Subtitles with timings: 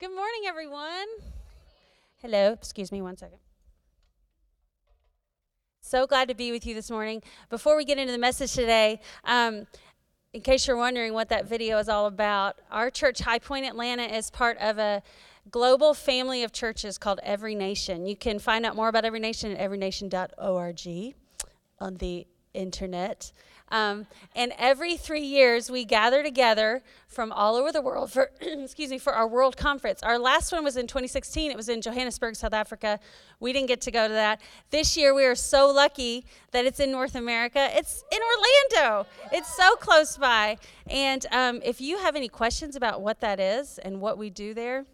[0.00, 1.08] Good morning, everyone.
[2.22, 3.36] Hello, excuse me one second.
[5.82, 7.22] So glad to be with you this morning.
[7.50, 9.66] Before we get into the message today, um,
[10.32, 14.04] in case you're wondering what that video is all about, our church, High Point Atlanta,
[14.04, 15.02] is part of a
[15.50, 18.06] global family of churches called Every Nation.
[18.06, 21.14] You can find out more about Every Nation at everynation.org
[21.78, 23.32] on the internet.
[23.70, 28.90] Um, and every three years, we gather together from all over the world for, excuse
[28.90, 30.02] me, for our world conference.
[30.02, 31.50] Our last one was in 2016.
[31.50, 32.98] It was in Johannesburg, South Africa.
[33.38, 34.40] We didn't get to go to that.
[34.70, 37.68] This year, we are so lucky that it's in North America.
[37.72, 38.18] It's in
[38.80, 39.08] Orlando.
[39.32, 40.58] It's so close by.
[40.88, 44.54] And um, if you have any questions about what that is and what we do
[44.54, 44.84] there,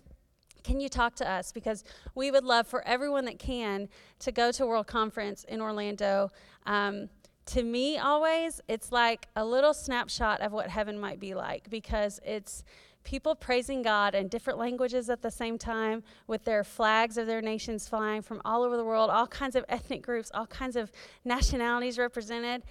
[0.66, 1.52] can you talk to us?
[1.52, 1.84] Because
[2.16, 3.88] we would love for everyone that can
[4.18, 6.30] to go to World Conference in Orlando.
[6.66, 7.08] Um,
[7.46, 12.20] to me, always, it's like a little snapshot of what heaven might be like because
[12.24, 12.64] it's
[13.04, 17.40] people praising God in different languages at the same time with their flags of their
[17.40, 20.90] nations flying from all over the world, all kinds of ethnic groups, all kinds of
[21.24, 22.64] nationalities represented.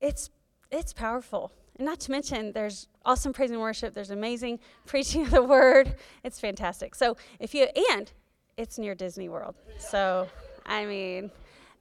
[0.00, 0.30] It's,
[0.70, 1.50] it's powerful.
[1.76, 5.96] And not to mention, there's awesome praise and worship, there's amazing preaching of the word.
[6.22, 6.94] It's fantastic.
[6.94, 8.10] So, if you, and
[8.56, 9.56] it's near Disney World.
[9.78, 10.28] So,
[10.64, 11.32] I mean,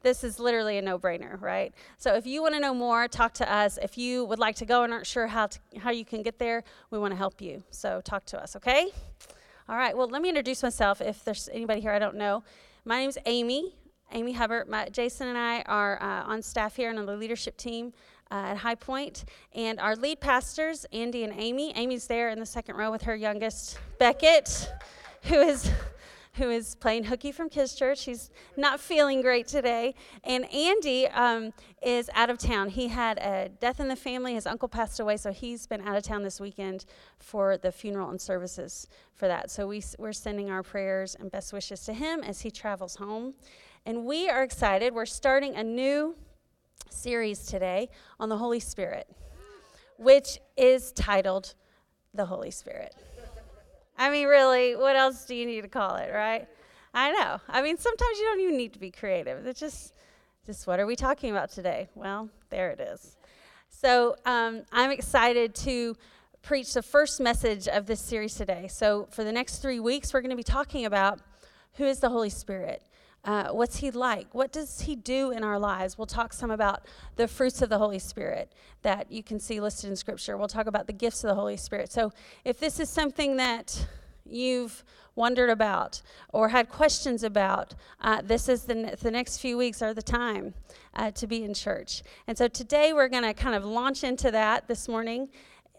[0.02, 1.74] this is literally a no-brainer, right?
[1.98, 3.78] So if you want to know more, talk to us.
[3.82, 6.40] If you would like to go and aren't sure how to, how you can get
[6.40, 7.64] there, we want to help you.
[7.72, 8.88] So talk to us, okay?
[9.68, 9.96] All right.
[9.96, 11.02] Well, let me introduce myself.
[11.02, 12.44] If there's anybody here I don't know,
[12.86, 13.76] my name's Amy.
[14.12, 14.68] Amy Hubbard.
[14.68, 17.94] My, Jason and I are uh, on staff here and on the leadership team.
[18.32, 21.76] Uh, at High Point, and our lead pastors, Andy and Amy.
[21.76, 24.72] Amy's there in the second row with her youngest, Beckett,
[25.24, 25.72] who is
[26.40, 28.06] who is playing hooky from Kids Church.
[28.06, 29.94] He's not feeling great today.
[30.24, 31.52] And Andy um,
[31.84, 32.70] is out of town.
[32.70, 34.36] He had a death in the family.
[34.36, 36.86] His uncle passed away, so he's been out of town this weekend
[37.20, 39.52] for the funeral and services for that.
[39.52, 43.34] So we, we're sending our prayers and best wishes to him as he travels home.
[43.86, 44.94] And we are excited.
[44.94, 46.16] We're starting a new
[46.90, 49.10] series today on the Holy Spirit,
[49.98, 51.54] which is titled
[52.14, 52.96] The Holy Spirit.
[54.00, 56.48] I mean, really, what else do you need to call it, right?
[56.94, 57.40] I know.
[57.50, 59.46] I mean, sometimes you don't even need to be creative.
[59.46, 59.94] It's just,
[60.46, 61.90] just what are we talking about today?
[61.96, 63.18] Well, there it is.
[63.68, 65.98] So um, I'm excited to
[66.42, 68.70] preach the first message of this series today.
[68.70, 71.20] So for the next three weeks, we're going to be talking about
[71.74, 72.82] who is the Holy Spirit.
[73.26, 74.34] Uh, what's he like?
[74.34, 75.98] What does he do in our lives?
[75.98, 76.86] We'll talk some about
[77.16, 80.38] the fruits of the Holy Spirit that you can see listed in Scripture.
[80.38, 81.92] We'll talk about the gifts of the Holy Spirit.
[81.92, 82.14] So,
[82.46, 83.88] if this is something that
[84.26, 84.84] you've
[85.16, 89.94] wondered about or had questions about, uh, this is the, the next few weeks are
[89.94, 90.54] the time
[90.96, 92.04] uh, to be in church.
[92.28, 95.30] And so today we're going to kind of launch into that this morning.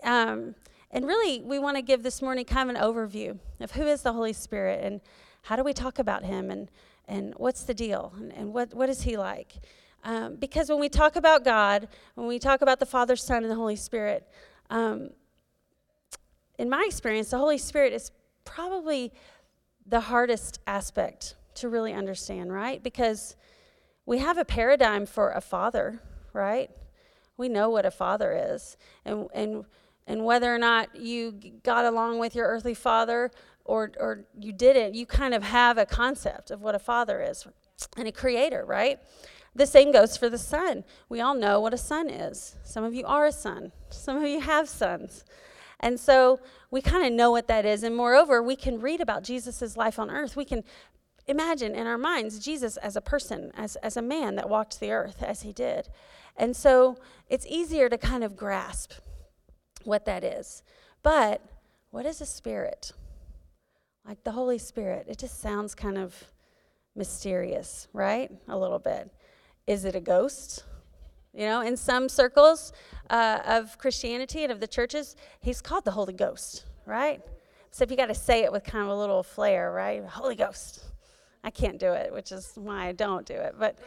[0.03, 0.55] Um,
[0.91, 4.03] and really, we want to give this morning kind of an overview of who is
[4.03, 5.01] the Holy Spirit and
[5.43, 6.69] how do we talk about him and
[7.11, 8.15] and what's the deal?
[8.17, 9.55] And, and what, what is he like?
[10.03, 13.51] Um, because when we talk about god when we talk about the father son and
[13.51, 14.27] the holy spirit
[14.71, 15.11] um,
[16.59, 18.11] in my experience the holy spirit is
[18.47, 19.13] probably
[19.85, 22.83] the hardest aspect to really understand right?
[22.83, 23.37] Because
[24.07, 26.01] we have a paradigm for a father
[26.33, 26.71] right?
[27.37, 28.77] We know what a father is.
[29.05, 29.65] And, and,
[30.07, 31.33] and whether or not you
[31.63, 33.31] got along with your earthly father
[33.71, 37.47] or, or you didn't, you kind of have a concept of what a father is
[37.97, 38.99] and a creator, right?
[39.55, 40.83] The same goes for the son.
[41.09, 42.57] We all know what a son is.
[42.65, 45.25] Some of you are a son, some of you have sons.
[45.79, 46.41] And so
[46.73, 47.85] we kind of know what that is.
[47.85, 50.35] And moreover, we can read about Jesus' life on earth.
[50.35, 50.65] We can
[51.29, 54.91] imagine in our minds Jesus as a person, as, as a man that walked the
[54.91, 55.89] earth as he did.
[56.37, 56.99] And so
[57.29, 58.95] it's easier to kind of grasp
[59.85, 60.65] what that is.
[61.05, 61.41] But
[61.91, 62.93] what is a spirit?
[64.07, 65.07] Like the Holy Spirit.
[65.09, 66.15] It just sounds kind of
[66.97, 68.31] mysterious, right?
[68.49, 69.11] A little bit.
[69.67, 70.65] Is it a ghost?
[71.33, 72.73] You know, in some circles
[73.09, 77.21] uh, of Christianity and of the churches, he's called the Holy Ghost, right?
[77.71, 80.05] So if you got to say it with kind of a little flair, right?
[80.05, 80.85] Holy Ghost.
[81.43, 83.55] I can't do it, which is why I don't do it.
[83.59, 83.79] But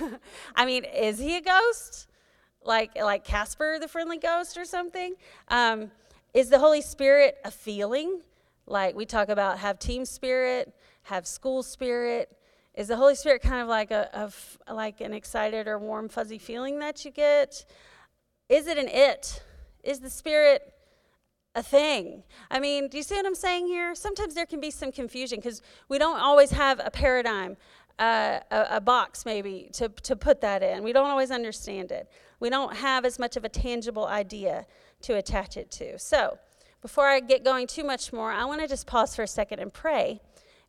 [0.56, 2.06] I mean, is he a ghost?
[2.64, 5.14] Like like Casper the friendly ghost or something?
[5.48, 5.90] Um,
[6.34, 8.20] is the Holy Spirit a feeling?
[8.70, 10.74] Like we talk about have team spirit,
[11.04, 12.36] have school spirit.
[12.74, 14.30] Is the Holy Spirit kind of like a,
[14.66, 17.64] a like an excited or warm fuzzy feeling that you get?
[18.48, 19.42] Is it an it?
[19.82, 20.74] Is the Spirit
[21.54, 22.22] a thing.
[22.50, 23.94] I mean, do you see what I'm saying here?
[23.94, 27.56] Sometimes there can be some confusion because we don't always have a paradigm,
[27.98, 30.84] uh, a, a, box maybe to, to put that in.
[30.84, 32.08] We don't always understand it.
[32.38, 34.66] We don't have as much of a tangible idea
[35.02, 35.98] to attach it to.
[35.98, 36.38] So,
[36.88, 39.58] before I get going too much more, I want to just pause for a second
[39.58, 40.22] and pray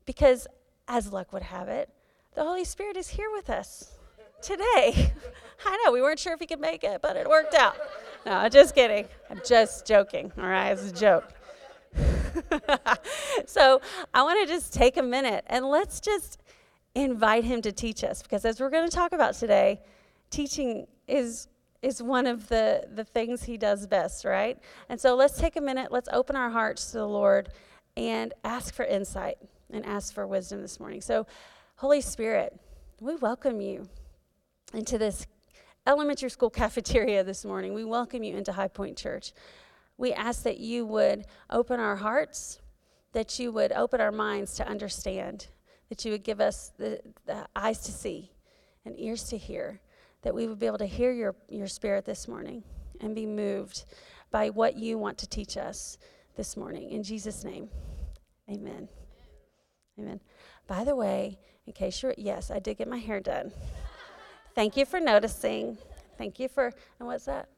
[0.06, 0.48] because,
[0.86, 1.88] as luck would have it,
[2.36, 3.94] the Holy Spirit is here with us
[4.42, 5.14] today.
[5.66, 7.78] I know, we weren't sure if he could make it, but it worked out.
[8.26, 9.06] No, just kidding.
[9.30, 10.72] I'm just joking, all right?
[10.72, 11.32] It's a joke.
[13.46, 13.80] so
[14.14, 16.42] I want to just take a minute and let's just
[16.96, 19.80] invite him to teach us because as we're going to talk about today,
[20.32, 21.48] teaching is
[21.82, 24.58] is one of the the things he does best, right?
[24.90, 27.50] And so let's take a minute, let's open our hearts to the Lord
[27.96, 29.38] and ask for insight
[29.72, 31.02] and ask for wisdom this morning.
[31.02, 31.26] So
[31.76, 32.60] Holy Spirit,
[33.00, 33.88] we welcome you
[34.74, 35.26] into this
[35.88, 37.74] elementary school cafeteria this morning.
[37.74, 39.32] We welcome you into High Point Church.
[39.98, 42.60] We ask that you would open our hearts,
[43.14, 45.48] that you would open our minds to understand,
[45.90, 48.32] that you would give us the, the eyes to see
[48.86, 49.82] and ears to hear,
[50.22, 52.64] that we would be able to hear your, your spirit this morning
[53.02, 53.86] and be moved
[54.32, 55.98] by what you want to teach us
[56.36, 56.92] this morning.
[56.92, 57.70] In Jesus' name,
[58.50, 58.88] amen.
[59.98, 60.20] Amen.
[60.68, 63.52] By the way, in case you're, yes, I did get my hair done.
[64.56, 65.78] Thank you for noticing.
[66.18, 67.50] Thank you for, and what's that?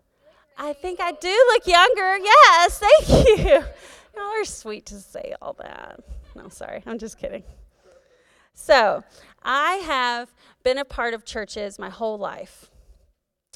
[0.58, 2.18] I think I do look younger.
[2.18, 3.46] Yes, thank you.
[4.16, 6.00] Y'all are sweet to say all that.
[6.36, 7.44] No, sorry, I'm just kidding.
[8.64, 9.04] So,
[9.42, 12.70] I have been a part of churches my whole life,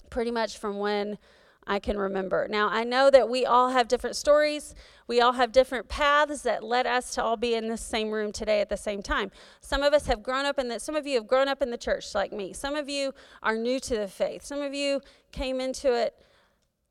[0.10, 1.20] pretty much from when
[1.68, 2.48] I can remember.
[2.50, 4.74] Now, I know that we all have different stories.
[5.08, 8.32] We all have different paths that led us to all be in this same room
[8.32, 9.30] today at the same time.
[9.62, 11.70] Some of us have grown up in the some of you have grown up in
[11.70, 12.52] the church like me.
[12.52, 13.14] Some of you
[13.44, 14.44] are new to the faith.
[14.44, 16.16] Some of you came into it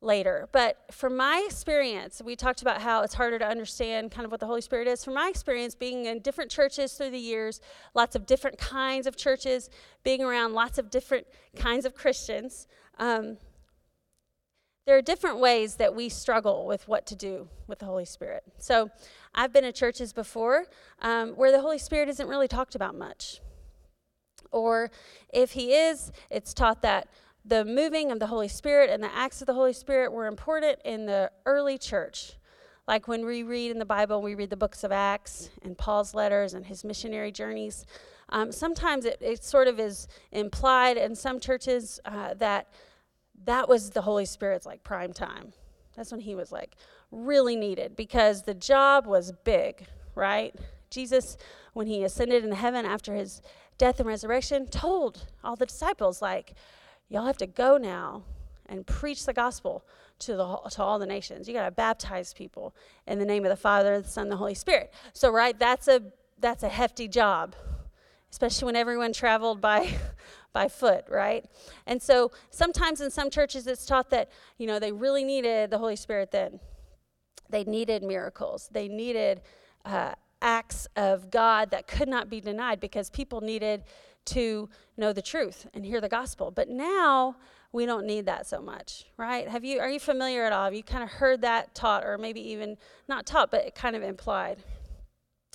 [0.04, 0.48] later.
[0.52, 4.40] But from my experience, we talked about how it's harder to understand kind of what
[4.40, 5.04] the Holy Spirit is.
[5.04, 7.60] From my experience, being in different churches through the years,
[7.94, 9.70] lots of different kinds of churches,
[10.02, 12.66] being around lots of different kinds of Christians,
[12.98, 13.38] um,
[14.86, 18.42] there are different ways that we struggle with what to do with the Holy Spirit.
[18.58, 18.90] So
[19.34, 20.66] I've been at churches before
[21.00, 23.40] um, where the Holy Spirit isn't really talked about much.
[24.52, 24.90] Or
[25.32, 27.08] if He is, it's taught that
[27.44, 30.78] the moving of the Holy Spirit and the acts of the Holy Spirit were important
[30.84, 32.34] in the early church.
[32.86, 36.14] Like when we read in the Bible, we read the books of Acts and Paul's
[36.14, 37.86] letters and his missionary journeys.
[38.30, 42.68] Um, sometimes it, it, sort of is implied in some churches uh, that
[43.44, 45.52] that was the Holy Spirit's like prime time.
[45.96, 46.76] That's when he was like
[47.10, 50.54] really needed because the job was big, right?
[50.90, 51.36] Jesus,
[51.72, 53.42] when he ascended into heaven after his
[53.78, 56.54] death and resurrection, told all the disciples, like,
[57.14, 58.24] y'all have to go now
[58.66, 59.84] and preach the gospel
[60.18, 61.46] to the to all the nations.
[61.46, 62.74] You got to baptize people
[63.06, 64.92] in the name of the Father, the Son, the Holy Spirit.
[65.12, 66.02] So, right, that's a
[66.40, 67.54] that's a hefty job,
[68.32, 69.94] especially when everyone traveled by
[70.52, 71.44] by foot, right?
[71.86, 75.78] And so sometimes in some churches it's taught that, you know, they really needed the
[75.78, 76.60] Holy Spirit then.
[77.50, 78.68] They needed miracles.
[78.72, 79.42] They needed
[79.84, 83.82] uh, acts of God that could not be denied because people needed
[84.26, 86.50] to know the truth and hear the gospel.
[86.50, 87.36] But now
[87.72, 89.48] we don't need that so much, right?
[89.48, 90.64] Have you are you familiar at all?
[90.64, 92.76] Have you kind of heard that taught or maybe even
[93.08, 94.58] not taught, but kind of implied?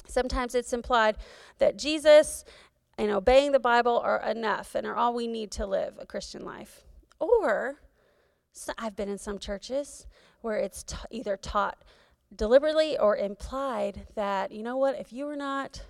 [0.07, 1.17] Sometimes it's implied
[1.59, 2.43] that Jesus
[2.97, 6.43] and obeying the Bible are enough and are all we need to live a Christian
[6.43, 6.83] life.
[7.19, 7.79] Or
[8.51, 10.05] so I've been in some churches
[10.41, 11.77] where it's t- either taught
[12.35, 15.81] deliberately or implied that, you know what, if you are not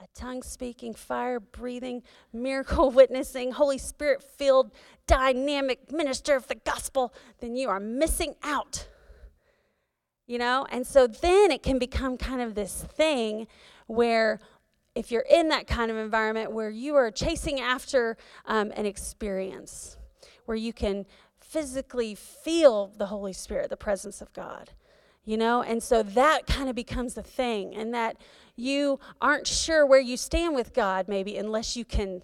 [0.00, 2.02] a tongue speaking, fire breathing,
[2.32, 4.70] miracle witnessing, Holy Spirit filled,
[5.08, 8.86] dynamic minister of the gospel, then you are missing out.
[10.26, 10.66] You know?
[10.70, 13.48] And so then it can become kind of this thing
[13.86, 14.38] where
[14.94, 19.96] if you're in that kind of environment where you are chasing after um, an experience,
[20.44, 21.06] where you can
[21.40, 24.70] physically feel the Holy Spirit, the presence of God,
[25.28, 25.62] you know?
[25.62, 28.16] And so that kind of becomes the thing, and that
[28.56, 32.22] you aren't sure where you stand with God, maybe, unless you can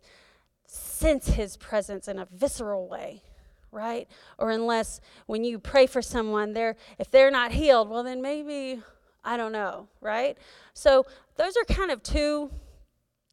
[0.66, 3.23] sense His presence in a visceral way
[3.70, 4.06] right
[4.38, 8.80] or unless when you pray for someone they're if they're not healed well then maybe
[9.25, 10.38] i don't know right
[10.75, 12.52] so those are kind of two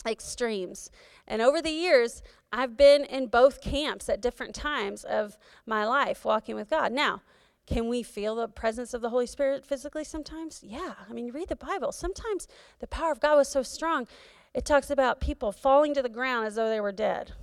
[0.05, 0.89] extremes.
[1.27, 6.25] And over the years, I've been in both camps at different times of my life
[6.25, 6.91] walking with God.
[6.91, 7.21] Now,
[7.67, 10.61] can we feel the presence of the Holy Spirit physically sometimes?
[10.63, 10.93] Yeah.
[11.09, 11.91] I mean, read the Bible.
[11.91, 12.47] Sometimes
[12.79, 14.07] the power of God was so strong,
[14.53, 17.33] it talks about people falling to the ground as though they were dead.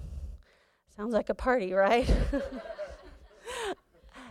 [0.94, 2.06] Sounds like a party, right?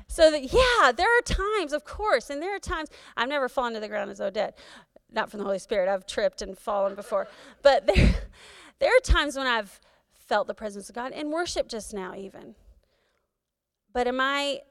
[0.10, 3.74] so that yeah there are times of course and there are times i've never fallen
[3.74, 4.54] to the ground as though dead
[5.12, 5.90] not from the Holy Spirit.
[5.90, 7.28] I've tripped and fallen before.
[7.62, 8.16] But there,
[8.80, 9.80] there are times when I've
[10.14, 12.56] felt the presence of God in worship just now, even.
[13.94, 14.62] But am I,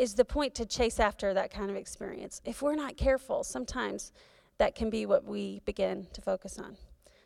[0.00, 2.40] is the point to chase after that kind of experience.
[2.46, 4.12] If we're not careful, sometimes
[4.56, 6.78] that can be what we begin to focus on.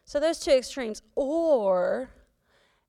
[0.04, 1.00] So, those two extremes.
[1.14, 2.10] Or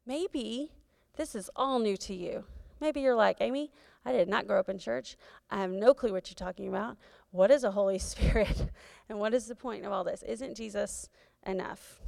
[0.07, 0.71] maybe
[1.17, 2.45] this is all new to you.
[2.81, 3.71] Maybe you're like, Amy,
[4.03, 5.17] I did not grow up in church.
[5.51, 6.97] I have no clue what you're talking about.
[7.29, 8.71] What is a Holy Spirit?
[9.07, 10.23] and what is the point of all this?
[10.23, 11.09] Isn't Jesus
[11.45, 11.99] enough?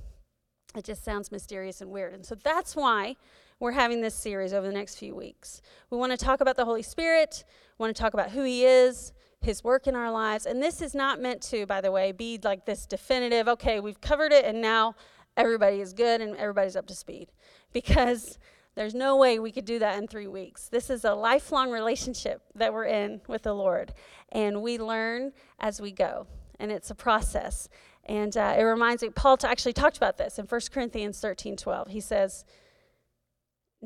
[0.75, 2.15] It just sounds mysterious and weird.
[2.15, 3.17] And so that's why
[3.59, 5.61] we're having this series over the next few weeks.
[5.89, 7.43] We want to talk about the Holy Spirit,
[7.77, 10.45] we want to talk about who He is, His work in our lives.
[10.45, 14.01] And this is not meant to, by the way, be like this definitive, okay, we've
[14.01, 14.95] covered it and now
[15.35, 17.31] everybody is good and everybody's up to speed.
[17.73, 18.39] Because
[18.75, 20.69] there's no way we could do that in three weeks.
[20.69, 23.93] This is a lifelong relationship that we're in with the Lord,
[24.31, 26.27] and we learn as we go,
[26.59, 27.69] and it's a process.
[28.05, 31.87] And uh, it reminds me, Paul actually talked about this in 1 Corinthians 13 12.
[31.89, 32.45] He says,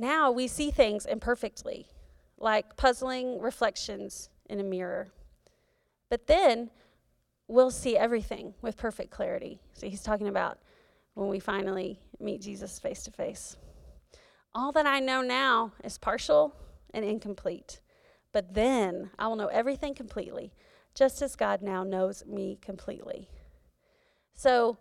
[0.02, 1.86] Now we see things imperfectly,
[2.40, 5.12] like puzzling reflections in a mirror.
[6.10, 6.72] But then
[7.48, 9.62] we'll see everything with perfect clarity.
[9.74, 10.58] So he's talking about
[11.14, 13.58] when we finally meet Jesus face to face.
[14.56, 16.56] All that I know now is partial
[16.96, 17.80] and incomplete.
[18.32, 20.52] But then I will know everything completely,
[20.96, 23.30] just as God now knows me completely.
[24.34, 24.80] So,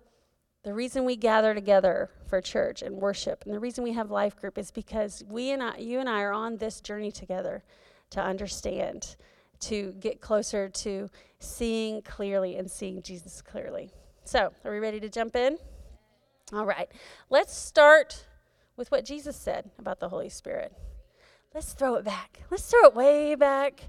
[0.63, 4.37] the reason we gather together for church and worship, and the reason we have life
[4.37, 7.63] group is because we and I, you and I are on this journey together
[8.11, 9.17] to understand,
[9.61, 13.91] to get closer to seeing clearly and seeing Jesus clearly.
[14.25, 15.59] So, are we ready to jump in?
[16.53, 16.91] All right.
[17.31, 18.27] Let's start
[18.77, 20.73] with what Jesus said about the Holy Spirit.
[21.55, 22.43] Let's throw it back.
[22.51, 23.81] Let's throw it way back.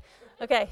[0.42, 0.70] Okay.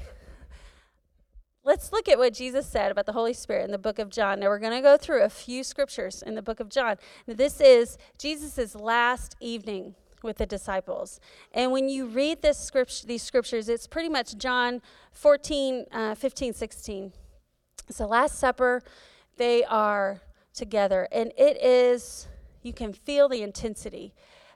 [1.62, 4.40] Let's look at what Jesus said about the Holy Spirit in the book of John.
[4.40, 6.96] Now, we're going to go through a few scriptures in the book of John.
[7.26, 11.20] Now, this is Jesus' last evening with the disciples.
[11.52, 14.80] And when you read this script, these scriptures, it's pretty much John
[15.12, 17.12] 14, uh, 15, 16.
[17.88, 18.82] It's the Last Supper.
[19.36, 20.22] They are
[20.54, 21.08] together.
[21.12, 22.26] And it is
[22.62, 24.14] you can feel the intensity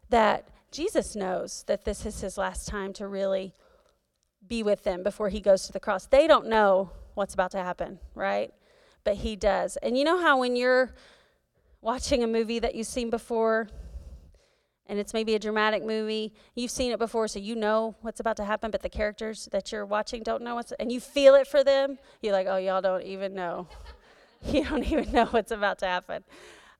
[0.08, 3.54] that Jesus knows that this is his last time to really
[4.48, 6.06] be with them before he goes to the cross.
[6.06, 8.52] They don't know what's about to happen, right?
[9.04, 9.76] But he does.
[9.78, 10.94] And you know how when you're
[11.80, 13.68] watching a movie that you've seen before,
[14.86, 18.36] and it's maybe a dramatic movie, you've seen it before, so you know what's about
[18.36, 21.46] to happen, but the characters that you're watching don't know what's, and you feel it
[21.46, 23.66] for them, you're like, oh, y'all don't even know.
[24.46, 26.22] you don't even know what's about to happen.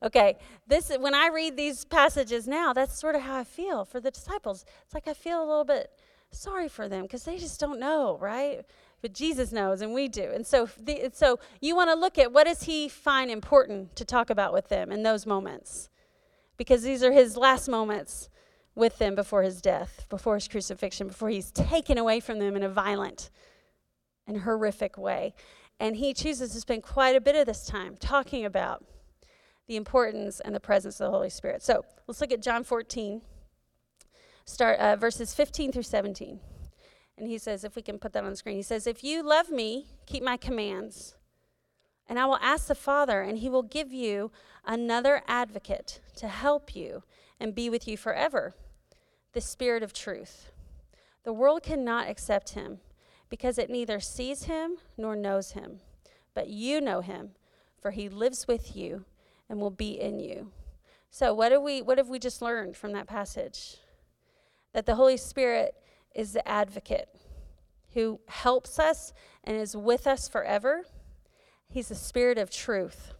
[0.02, 4.00] Okay, this when I read these passages now, that's sort of how I feel for
[4.00, 4.66] the disciples.
[4.84, 5.90] It's like I feel a little bit
[6.34, 8.62] sorry for them because they just don't know, right?
[9.00, 10.30] But Jesus knows, and we do.
[10.32, 14.04] And so, the, so you want to look at what does he find important to
[14.04, 15.90] talk about with them in those moments,
[16.56, 18.28] because these are his last moments
[18.74, 22.62] with them before his death, before his crucifixion, before he's taken away from them in
[22.62, 23.30] a violent
[24.26, 25.34] and horrific way.
[25.78, 28.84] And he chooses to spend quite a bit of this time talking about
[29.66, 31.62] the importance and the presence of the Holy Spirit.
[31.62, 33.20] So let's look at John 14,
[34.44, 36.40] start uh, verses 15 through 17.
[37.16, 39.22] And he says, if we can put that on the screen, he says, If you
[39.22, 41.14] love me, keep my commands.
[42.08, 44.30] And I will ask the Father, and he will give you
[44.64, 47.02] another advocate to help you
[47.40, 48.54] and be with you forever
[49.32, 50.50] the Spirit of truth.
[51.24, 52.78] The world cannot accept him
[53.28, 55.80] because it neither sees him nor knows him.
[56.34, 57.30] But you know him,
[57.80, 59.04] for he lives with you
[59.48, 60.52] and will be in you.
[61.10, 63.78] So what have we what have we just learned from that passage?
[64.74, 65.74] That the Holy Spirit
[66.14, 67.08] is the advocate
[67.94, 70.84] who helps us and is with us forever.
[71.68, 73.14] He's the spirit of truth.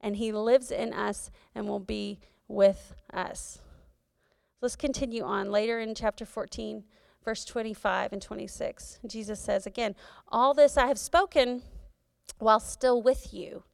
[0.00, 3.60] And he lives in us and will be with us.
[4.62, 6.84] Let's continue on later in chapter 14,
[7.24, 9.00] verse 25 and 26.
[9.06, 9.94] Jesus says again,
[10.28, 11.62] All this I have spoken
[12.38, 13.64] while still with you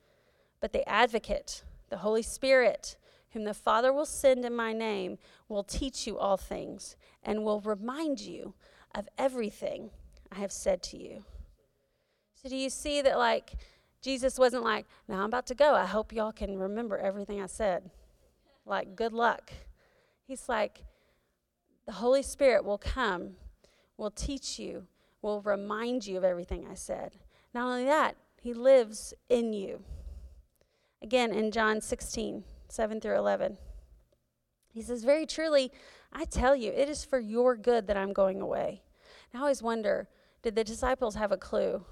[0.61, 2.97] but the advocate, the Holy Spirit,
[3.39, 5.17] whom the Father will send in my name,
[5.49, 8.53] will teach you all things and will remind you
[8.97, 9.91] of everything
[10.33, 11.25] I have said to you.
[12.35, 13.53] So, do you see that, like,
[14.03, 15.75] Jesus wasn't like, now I'm about to go.
[15.77, 17.91] I hope y'all can remember everything I said.
[18.67, 19.53] Like, good luck.
[20.27, 20.83] He's like,
[21.87, 23.37] the Holy Spirit will come,
[23.97, 24.89] will teach you,
[25.23, 27.13] will remind you of everything I said.
[27.55, 29.85] Not only that, He lives in you.
[31.01, 33.59] Again, in John 16, 7 through 11.
[34.73, 35.73] He says, Very truly,
[36.13, 38.83] I tell you, it is for your good that I'm going away.
[39.33, 40.09] Now I always wonder
[40.43, 41.85] did the disciples have a clue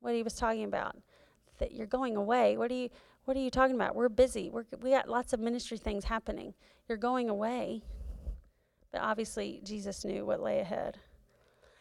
[0.00, 0.96] what he was talking about?
[1.58, 2.56] That you're going away.
[2.56, 2.90] What are you,
[3.24, 3.94] what are you talking about?
[3.94, 4.50] We're busy.
[4.50, 6.54] We're, we got lots of ministry things happening.
[6.88, 7.82] You're going away.
[8.92, 10.98] But obviously, Jesus knew what lay ahead.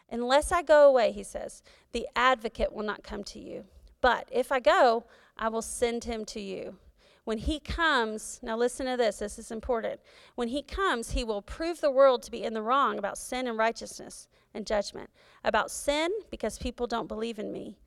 [0.10, 3.66] Unless I go away, he says, the advocate will not come to you.
[4.02, 5.06] But if I go,
[5.38, 6.78] I will send him to you.
[7.26, 10.02] When he comes, now listen to this, this is important.
[10.36, 13.48] When he comes, he will prove the world to be in the wrong about sin
[13.48, 15.10] and righteousness and judgment.
[15.44, 17.78] About sin, because people don't believe in me.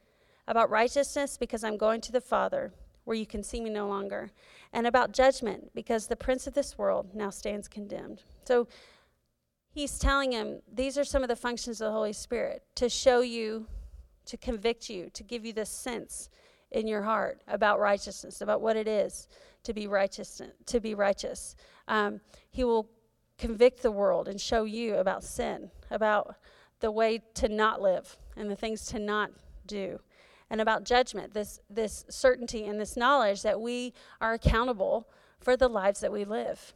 [0.48, 2.72] About righteousness, because I'm going to the Father,
[3.04, 4.30] where you can see me no longer.
[4.72, 8.22] And about judgment, because the prince of this world now stands condemned.
[8.44, 8.68] So
[9.68, 13.20] he's telling him these are some of the functions of the Holy Spirit to show
[13.20, 13.66] you,
[14.24, 16.30] to convict you, to give you this sense
[16.70, 19.28] in your heart about righteousness, about what it is
[19.62, 20.40] to be righteous.
[20.66, 21.56] To be righteous,
[21.88, 22.20] um,
[22.50, 22.88] He will
[23.38, 26.36] convict the world and show you about sin, about
[26.80, 29.30] the way to not live and the things to not
[29.66, 30.00] do,
[30.50, 31.34] and about judgment.
[31.34, 35.08] This this certainty and this knowledge that we are accountable
[35.40, 36.74] for the lives that we live,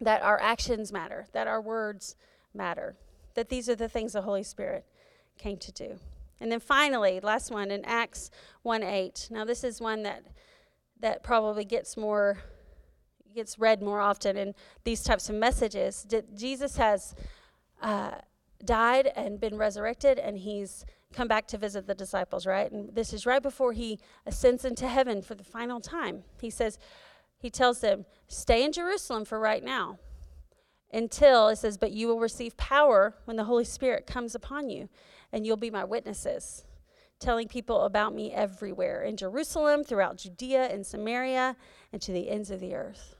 [0.00, 2.16] that our actions matter, that our words
[2.54, 2.96] matter,
[3.34, 4.84] that these are the things the Holy Spirit
[5.38, 5.98] came to do.
[6.40, 8.30] And then finally, last one in Acts
[8.62, 9.28] 1 8.
[9.30, 10.24] Now, this is one that,
[11.00, 12.38] that probably gets more
[13.34, 16.06] gets read more often in these types of messages.
[16.34, 17.14] Jesus has
[17.82, 18.12] uh,
[18.64, 22.72] died and been resurrected, and he's come back to visit the disciples, right?
[22.72, 26.24] And this is right before he ascends into heaven for the final time.
[26.40, 26.78] He says,
[27.38, 29.98] he tells them, stay in Jerusalem for right now
[30.92, 34.88] until it says, but you will receive power when the Holy Spirit comes upon you
[35.36, 36.64] and you'll be my witnesses,
[37.20, 41.56] telling people about me everywhere in Jerusalem, throughout Judea and Samaria,
[41.92, 43.16] and to the ends of the earth.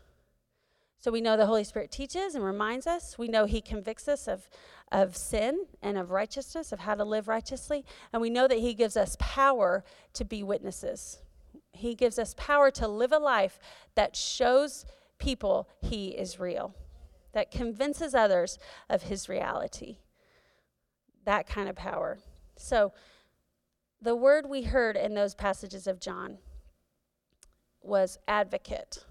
[0.99, 3.19] So we know the Holy Spirit teaches and reminds us.
[3.19, 4.49] We know He convicts us of,
[4.91, 7.85] of sin and of righteousness, of how to live righteously.
[8.15, 11.19] And we know that He gives us power to be witnesses.
[11.73, 13.59] He gives us power to live a life
[13.95, 14.87] that shows
[15.19, 16.75] people He is real,
[17.35, 18.59] that convinces others
[18.89, 19.99] of His reality
[21.27, 22.19] that kind of power.
[22.57, 22.93] So,
[24.01, 26.39] the word we heard in those passages of John
[27.83, 29.05] was advocate.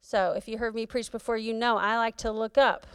[0.00, 2.86] So, if you heard me preach before, you know I like to look up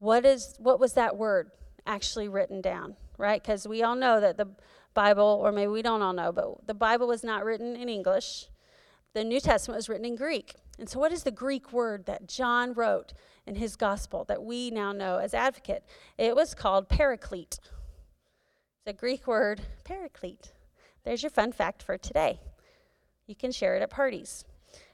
[0.00, 1.50] what is what was that word
[1.86, 3.40] actually written down, right?
[3.40, 4.48] Because we all know that the
[4.94, 8.46] Bible, or maybe we don't all know, but the Bible was not written in English.
[9.12, 10.54] The New Testament was written in Greek.
[10.78, 13.12] And so, what is the Greek word that John wrote
[13.50, 15.84] in his gospel that we now know as advocate?
[16.16, 17.58] It was called paraclete.
[17.60, 20.52] It's a Greek word, paraclete.
[21.04, 22.40] There's your fun fact for today.
[23.26, 24.44] You can share it at parties.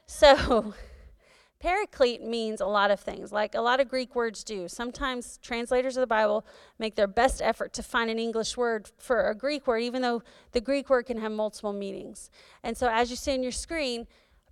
[0.07, 0.75] So,
[1.61, 4.69] paraclete means a lot of things, like a lot of Greek words do.
[4.69, 6.45] Sometimes translators of the Bible
[6.79, 10.23] make their best effort to find an English word for a Greek word, even though
[10.53, 12.31] the Greek word can have multiple meanings.
[12.63, 14.07] And so, as you see on your screen,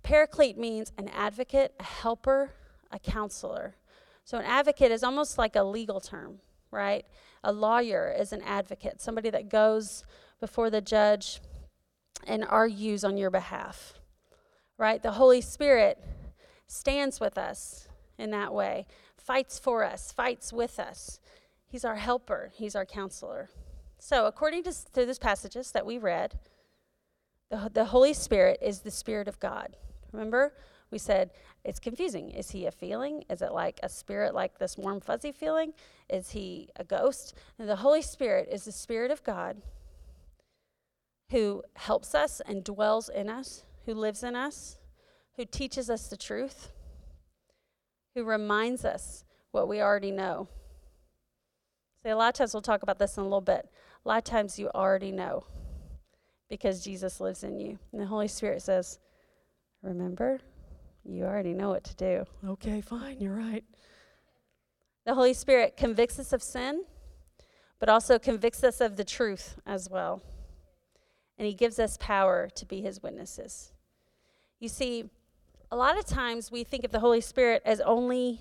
[0.05, 2.51] Paraclete means an advocate, a helper,
[2.91, 3.75] a counselor.
[4.25, 6.39] So an advocate is almost like a legal term,
[6.71, 7.05] right?
[7.43, 10.03] A lawyer is an advocate, somebody that goes
[10.39, 11.39] before the judge
[12.25, 13.93] and argues on your behalf,
[14.79, 15.01] right?
[15.01, 16.03] The Holy Spirit
[16.65, 21.19] stands with us in that way, fights for us, fights with us.
[21.67, 23.51] He's our helper, He's our counselor.
[23.99, 26.39] So, according to, to these passages that we read,
[27.51, 29.77] the, the Holy Spirit is the Spirit of God.
[30.11, 30.53] Remember?
[30.91, 31.31] We said
[31.63, 32.31] it's confusing.
[32.31, 33.23] Is he a feeling?
[33.29, 35.73] Is it like a spirit, like this warm, fuzzy feeling?
[36.09, 37.35] Is he a ghost?
[37.57, 39.61] And the Holy Spirit is the Spirit of God
[41.31, 44.77] who helps us and dwells in us, who lives in us,
[45.35, 46.71] who teaches us the truth,
[48.13, 50.47] who reminds us what we already know.
[52.03, 53.67] See, a lot of times we'll talk about this in a little bit.
[54.05, 55.45] A lot of times you already know
[56.49, 57.79] because Jesus lives in you.
[57.91, 58.99] And the Holy Spirit says,
[59.81, 60.39] Remember?
[61.07, 62.25] You already know what to do.
[62.47, 63.63] Okay, fine, you're right.
[65.05, 66.83] The Holy Spirit convicts us of sin,
[67.79, 70.23] but also convicts us of the truth as well.
[71.37, 73.71] And He gives us power to be His witnesses.
[74.59, 75.05] You see,
[75.71, 78.39] a lot of times we think of the Holy Spirit as only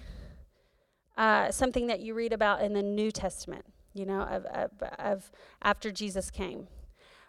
[1.18, 5.30] uh, something that you read about in the New Testament, you know, of, of, of
[5.60, 6.68] after Jesus came.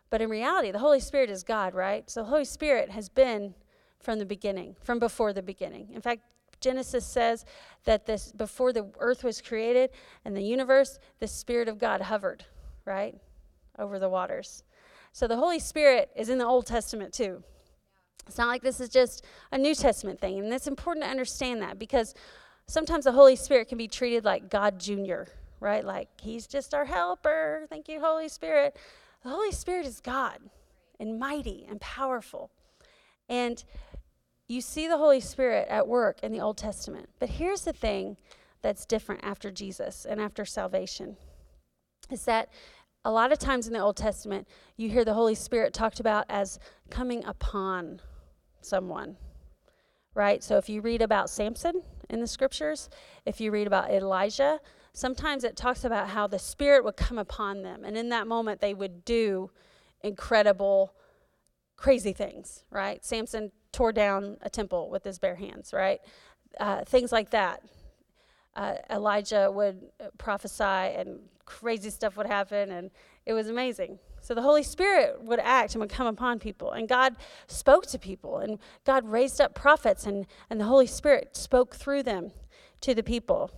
[0.10, 2.10] But in reality, the Holy Spirit is God, right?
[2.10, 3.54] So the Holy Spirit has been
[4.00, 5.90] from the beginning, from before the beginning.
[5.94, 6.22] In fact,
[6.60, 7.46] Genesis says
[7.84, 9.92] that this before the earth was created
[10.24, 12.46] and the universe, the Spirit of God hovered,
[12.86, 13.16] right,
[13.78, 14.64] over the waters.
[15.12, 17.44] So the Holy Spirit is in the Old Testament too.
[18.28, 20.40] It's not like this is just a New Testament thing.
[20.40, 22.16] And it's important to understand that because
[22.68, 25.24] sometimes the Holy Spirit can be treated like God Jr.,
[25.60, 25.86] right?
[25.86, 27.66] Like he's just our helper.
[27.70, 28.76] Thank you, Holy Spirit.
[29.24, 30.40] The Holy Spirit is God
[31.00, 32.50] and mighty and powerful.
[33.30, 33.64] And
[34.48, 37.10] you see the Holy Spirit at work in the Old Testament.
[37.20, 38.18] But here's the thing
[38.62, 41.18] that's different after Jesus and after salvation
[42.12, 42.50] is that
[43.04, 46.26] a lot of times in the Old Testament, you hear the Holy Spirit talked about
[46.30, 46.60] as
[46.90, 48.02] coming upon
[48.62, 49.16] someone,
[50.16, 50.44] right?
[50.44, 52.90] So if you read about Samson in the scriptures,
[53.26, 54.60] if you read about Elijah,
[54.94, 57.84] sometimes it talks about how the Spirit would come upon them.
[57.84, 59.52] And in that moment, they would do
[60.02, 60.94] incredible,
[61.78, 63.04] crazy things, right?
[63.04, 66.00] Samson tore down a temple with his bare hands, right?
[66.60, 67.62] Uh, things like that.
[68.56, 69.82] Uh, Elijah would
[70.18, 72.90] prophesy and crazy stuff would happen, and
[73.26, 74.00] it was amazing.
[74.22, 76.72] So the Holy Spirit would act and would come upon people.
[76.72, 77.16] And God
[77.48, 82.04] spoke to people, and God raised up prophets, and, and the Holy Spirit spoke through
[82.04, 82.32] them
[82.82, 83.52] to the people.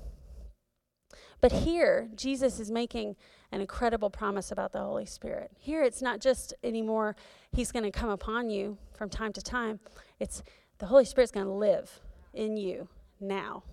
[1.39, 3.15] But here, Jesus is making
[3.51, 5.51] an incredible promise about the Holy Spirit.
[5.57, 7.15] Here, it's not just anymore,
[7.51, 9.79] He's going to come upon you from time to time.
[10.19, 10.43] It's
[10.79, 12.01] the Holy Spirit's going to live
[12.33, 12.87] in you
[13.19, 13.63] now.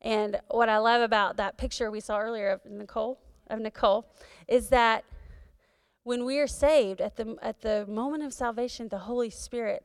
[0.00, 4.10] And what I love about that picture we saw earlier of Nicole, of Nicole,
[4.48, 5.04] is that
[6.02, 9.84] when we are saved, at the, at the moment of salvation, the Holy Spirit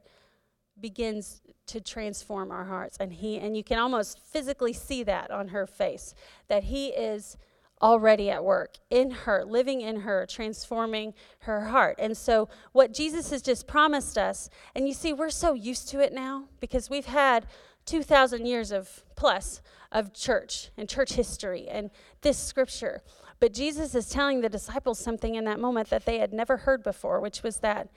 [0.80, 2.98] begins to transform our hearts.
[3.00, 6.16] And he and you can almost physically see that on her face,
[6.48, 7.38] that he is
[7.82, 11.96] already at work in her, living in her, transforming her heart.
[12.00, 16.00] And so, what Jesus has just promised us, and you see, we're so used to
[16.00, 17.46] it now because we've had
[17.86, 19.62] 2,000 years of plus
[19.92, 21.90] of church and church history and
[22.22, 23.02] this scripture.
[23.40, 26.84] But Jesus is telling the disciples something in that moment that they had never heard
[26.84, 27.90] before, which was that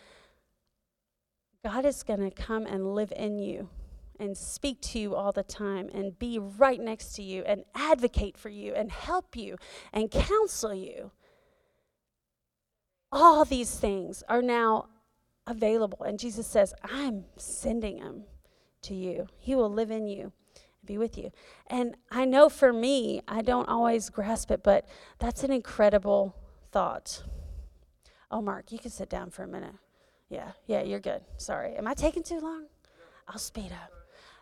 [1.64, 3.68] God is going to come and live in you
[4.20, 8.36] and speak to you all the time and be right next to you and advocate
[8.36, 9.56] for you and help you
[9.92, 11.10] and counsel you.
[13.10, 14.88] All these things are now
[15.46, 16.02] available.
[16.04, 18.24] And Jesus says, I'm sending them
[18.82, 19.26] to you.
[19.38, 20.32] He will live in you
[20.84, 21.30] be with you.
[21.66, 26.34] And I know for me, I don't always grasp it, but that's an incredible
[26.72, 27.22] thought.
[28.30, 29.74] Oh, Mark, you can sit down for a minute.
[30.28, 31.22] Yeah, yeah, you're good.
[31.36, 31.76] Sorry.
[31.76, 32.66] Am I taking too long?
[33.28, 33.99] I'll speed up.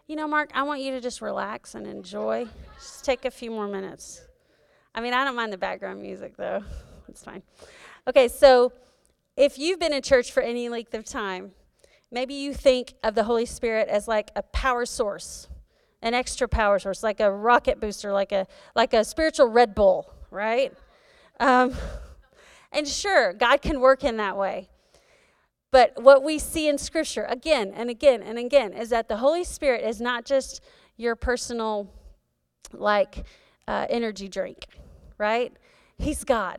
[0.08, 2.46] You know, Mark, I want you to just relax and enjoy.
[2.74, 4.22] Just take a few more minutes.
[4.94, 6.62] I mean, I don't mind the background music, though.
[7.08, 7.42] It's fine.
[8.06, 8.70] Okay, so
[9.34, 11.52] if you've been in church for any length of time,
[12.10, 15.48] maybe you think of the Holy Spirit as like a power source
[16.02, 20.12] an extra power source, like a rocket booster, like a like a spiritual Red Bull,
[20.30, 20.72] right?
[21.40, 21.74] Um,
[22.72, 24.68] and sure, God can work in that way.
[25.70, 29.44] But what we see in Scripture again and again and again is that the Holy
[29.44, 30.62] Spirit is not just
[30.96, 31.92] your personal,
[32.72, 33.24] like,
[33.66, 34.66] uh, energy drink,
[35.18, 35.52] right?
[35.98, 36.58] He's God.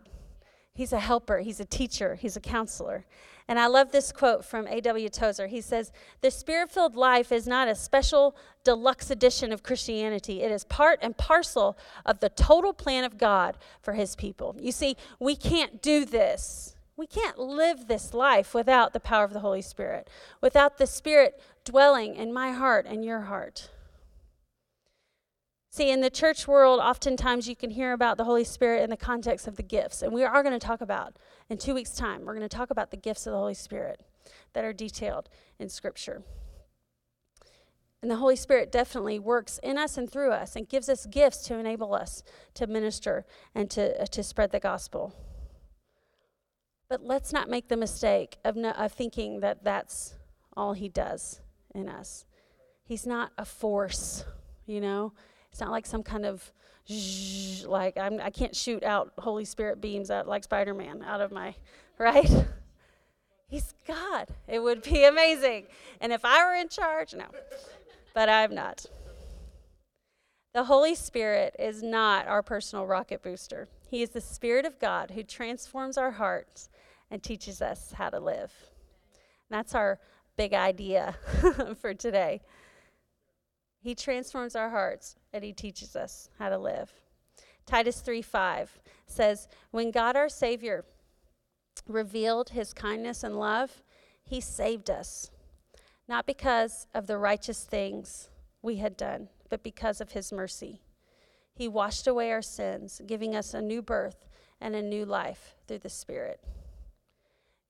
[0.74, 1.40] He's a helper.
[1.40, 2.16] He's a teacher.
[2.16, 3.06] He's a counselor.
[3.50, 5.10] And I love this quote from A.W.
[5.10, 5.48] Tozer.
[5.48, 5.92] He says,
[6.22, 11.00] The spirit filled life is not a special deluxe edition of Christianity, it is part
[11.02, 14.56] and parcel of the total plan of God for his people.
[14.60, 16.76] You see, we can't do this.
[17.00, 20.10] We can't live this life without the power of the Holy Spirit,
[20.42, 23.70] without the Spirit dwelling in my heart and your heart.
[25.70, 28.98] See, in the church world, oftentimes you can hear about the Holy Spirit in the
[28.98, 30.02] context of the gifts.
[30.02, 31.16] And we are going to talk about,
[31.50, 34.02] in two weeks' time, we're going to talk about the gifts of the Holy Spirit
[34.52, 36.22] that are detailed in Scripture.
[38.02, 41.44] And the Holy Spirit definitely works in us and through us and gives us gifts
[41.44, 42.24] to enable us
[42.56, 45.16] to minister and to, uh, to spread the gospel.
[46.90, 50.16] But let's not make the mistake of, no, of thinking that that's
[50.58, 51.40] all He does
[51.76, 52.26] in us.
[52.84, 54.26] He's not a force,
[54.66, 55.14] you know?
[55.52, 56.52] It's not like some kind of
[56.92, 61.22] zzz, like I'm, I can't shoot out Holy Spirit beams out like Spider Man out
[61.22, 61.54] of my
[62.00, 62.30] right.
[63.48, 64.28] He's God.
[64.48, 65.66] It would be amazing.
[66.02, 67.26] And if I were in charge, no,
[68.14, 68.86] but I'm not.
[70.54, 73.68] The Holy Spirit is not our personal rocket booster.
[73.88, 76.70] He is the Spirit of God who transforms our hearts
[77.12, 78.52] and teaches us how to live.
[79.50, 80.00] that's our
[80.38, 81.16] big idea
[81.82, 82.42] for today.
[83.82, 86.92] He transforms our hearts and he teaches us how to live.
[87.66, 90.86] Titus 3 5 says, When God our Savior
[91.88, 93.84] revealed his kindness and love,
[94.24, 95.30] he saved us,
[96.08, 98.30] not because of the righteous things
[98.62, 100.82] we had done, but because of his mercy.
[101.54, 104.30] He washed away our sins, giving us a new birth
[104.62, 106.40] and a new life through the Spirit.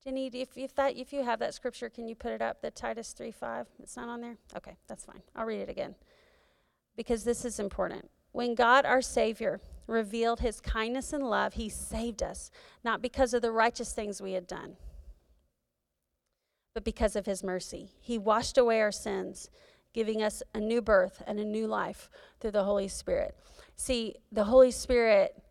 [0.02, 2.70] Jenny, if, if, that, if you have that scripture, can you put it up, the
[2.70, 3.66] Titus 3 5?
[3.82, 4.36] It's not on there?
[4.56, 5.20] Okay, that's fine.
[5.36, 5.94] I'll read it again
[6.96, 8.10] because this is important.
[8.32, 12.50] When God, our Savior, revealed his kindness and love, he saved us,
[12.84, 14.76] not because of the righteous things we had done,
[16.74, 17.90] but because of his mercy.
[18.00, 19.50] He washed away our sins,
[19.92, 22.08] giving us a new birth and a new life
[22.38, 23.36] through the Holy Spirit.
[23.76, 25.42] See, the Holy Spirit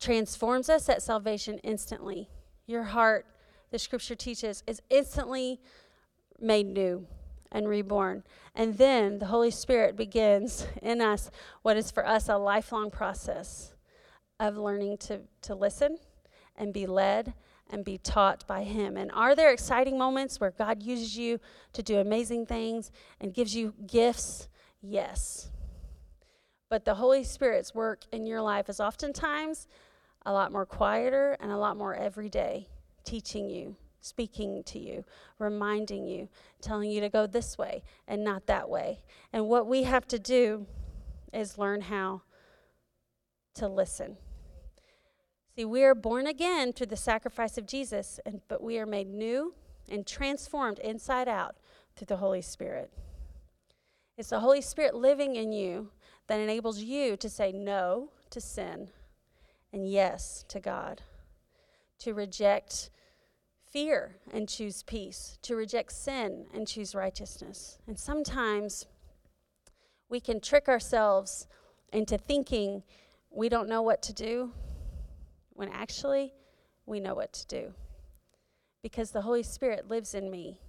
[0.00, 2.28] transforms us at salvation instantly.
[2.66, 3.26] Your heart,
[3.72, 5.60] the scripture teaches, is instantly
[6.40, 7.06] made new
[7.50, 8.22] and reborn.
[8.54, 11.30] And then the Holy Spirit begins in us
[11.62, 13.74] what is for us a lifelong process
[14.38, 15.98] of learning to, to listen
[16.56, 17.34] and be led
[17.70, 18.96] and be taught by Him.
[18.96, 21.40] And are there exciting moments where God uses you
[21.72, 24.48] to do amazing things and gives you gifts?
[24.82, 25.50] Yes.
[26.68, 29.68] But the Holy Spirit's work in your life is oftentimes
[30.26, 32.68] a lot more quieter and a lot more everyday,
[33.04, 35.04] teaching you, speaking to you,
[35.38, 36.28] reminding you,
[36.60, 39.04] telling you to go this way and not that way.
[39.32, 40.66] And what we have to do
[41.32, 42.22] is learn how
[43.54, 44.16] to listen.
[45.54, 49.08] See, we are born again through the sacrifice of Jesus, and, but we are made
[49.08, 49.54] new
[49.88, 51.56] and transformed inside out
[51.94, 52.90] through the Holy Spirit.
[54.16, 55.90] It's the Holy Spirit living in you
[56.26, 58.88] that enables you to say no to sin
[59.72, 61.02] and yes to God,
[62.02, 62.90] to reject
[63.70, 67.78] fear and choose peace, to reject sin and choose righteousness.
[67.86, 68.86] And sometimes
[70.08, 71.46] we can trick ourselves
[71.92, 72.82] into thinking
[73.30, 74.52] we don't know what to do
[75.54, 76.34] when actually
[76.86, 77.72] we know what to do.
[78.82, 80.60] Because the Holy Spirit lives in me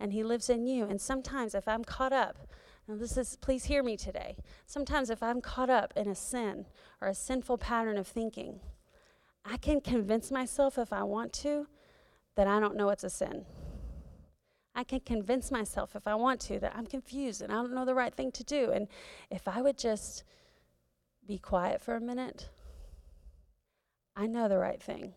[0.00, 0.86] and He lives in you.
[0.86, 2.48] And sometimes if I'm caught up,
[2.88, 4.36] now this is, please hear me today.
[4.66, 6.64] Sometimes if I'm caught up in a sin
[7.02, 8.60] or a sinful pattern of thinking,
[9.50, 11.66] I can convince myself if I want to
[12.36, 13.44] that I don't know it's a sin.
[14.74, 17.84] I can convince myself if I want to that I'm confused and I don't know
[17.84, 18.70] the right thing to do.
[18.70, 18.86] And
[19.30, 20.24] if I would just
[21.26, 22.48] be quiet for a minute
[24.18, 25.14] I know the right thing.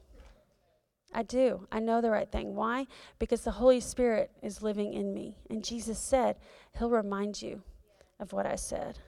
[1.11, 1.67] I do.
[1.71, 2.55] I know the right thing.
[2.55, 2.85] Why?
[3.17, 5.37] Because the Holy Spirit is living in me.
[5.49, 6.37] And Jesus said,
[6.77, 7.63] He'll remind you
[8.19, 8.99] of what I said.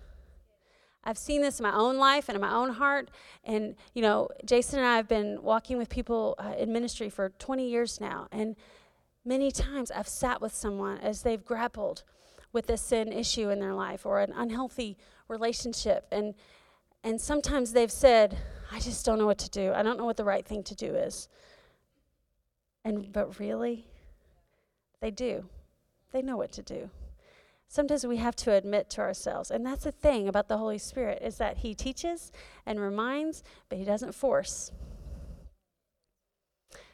[1.03, 3.09] I've seen this in my own life and in my own heart.
[3.43, 7.29] And, you know, Jason and I have been walking with people uh, in ministry for
[7.39, 8.27] 20 years now.
[8.31, 8.55] And
[9.25, 12.03] many times I've sat with someone as they've grappled
[12.53, 16.07] with a sin issue in their life or an unhealthy relationship.
[16.11, 16.35] And,
[17.03, 18.37] and sometimes they've said,
[18.71, 19.73] I just don't know what to do.
[19.73, 21.27] I don't know what the right thing to do is.
[22.85, 23.85] And but really,
[24.99, 25.45] they do.
[26.11, 26.89] They know what to do.
[27.73, 31.23] Sometimes we have to admit to ourselves, and that's the thing about the Holy Spirit
[31.23, 32.31] is that he teaches
[32.67, 34.71] and reminds, but he doesn't force.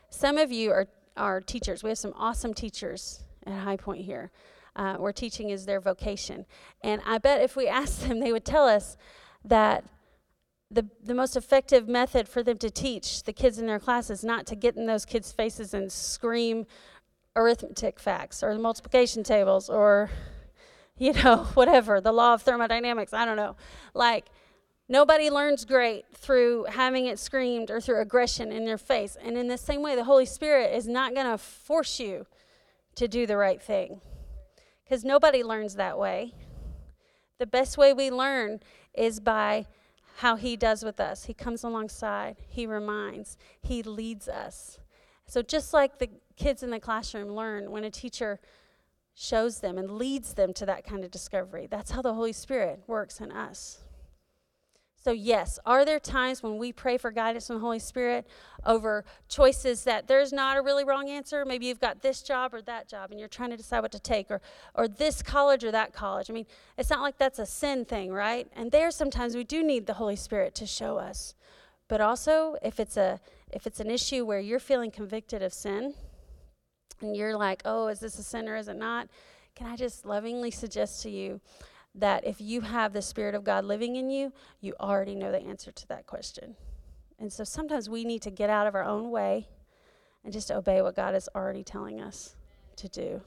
[0.10, 0.88] Some of you are
[1.18, 1.84] are teachers.
[1.84, 4.32] We have some awesome teachers at High Point here,
[4.74, 6.46] uh, where teaching is their vocation.
[6.82, 8.96] And I bet if we asked them, they would tell us
[9.44, 9.84] that
[10.72, 14.24] the, the most effective method for them to teach the kids in their class is
[14.24, 16.66] not to get in those kids' faces and scream
[17.36, 20.10] arithmetic facts or multiplication tables or,
[21.02, 23.56] you know, whatever, the law of thermodynamics, I don't know.
[23.94, 24.26] Like,
[24.90, 29.16] nobody learns great through having it screamed or through aggression in their face.
[29.24, 32.28] And in the same way, the Holy Spirit is not going to force you
[32.96, 34.02] to do the right thing
[34.84, 36.34] because nobody learns that way.
[37.38, 38.60] The best way we learn
[38.94, 39.68] is by
[40.18, 41.26] how he does with us.
[41.26, 44.80] He comes alongside, he reminds, he leads us.
[45.26, 48.42] So, just like the kids in the classroom learn when a teacher
[49.20, 52.82] shows them and leads them to that kind of discovery, that's how the Holy Spirit
[52.88, 53.80] works in us.
[54.96, 58.28] So, yes, are there times when we pray for guidance from the Holy Spirit
[58.66, 61.44] over choices that there's not a really wrong answer?
[61.46, 64.00] Maybe you've got this job or that job and you're trying to decide what to
[64.00, 64.42] take, or,
[64.74, 66.30] or this college or that college.
[66.30, 66.46] I mean,
[66.78, 68.48] it's not like that's a sin thing, right?
[68.56, 71.34] And there sometimes we do need the Holy Spirit to show us.
[71.90, 73.20] But also, if it's, a,
[73.52, 75.94] if it's an issue where you're feeling convicted of sin
[77.02, 79.08] and you're like, oh, is this a sin or is it not?
[79.56, 81.42] Can I just lovingly suggest to you
[81.96, 84.32] that if you have the Spirit of God living in you,
[84.62, 86.56] you already know the answer to that question.
[87.20, 89.48] And so sometimes we need to get out of our own way
[90.24, 92.36] and just obey what God is already telling us
[92.78, 93.22] to do.